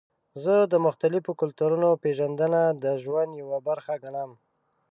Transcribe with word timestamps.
زه 0.43 0.55
د 0.71 0.73
مختلفو 0.85 1.31
کلتورونو 1.41 1.89
پیژندنه 2.03 2.61
د 2.83 2.85
ژوند 3.03 3.31
یوه 3.41 3.59
برخه 3.67 3.93
ګڼم. 4.03 4.31